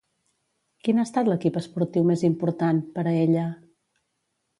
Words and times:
Quin 0.85 1.01
ha 1.01 1.03
estat 1.07 1.29
l'equip 1.31 1.59
esportiu 1.61 2.05
més 2.11 2.23
important, 2.31 2.79
per 2.97 3.05
a 3.13 3.15
ella? 3.27 3.45